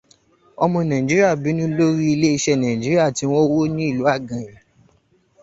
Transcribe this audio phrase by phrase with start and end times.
[0.63, 4.59] Ọmọ Nàìjíríà bínu lórí iléeṣẹ́ Nàìjíríà tí wọ́n wó ní ìlú Àgànyìn.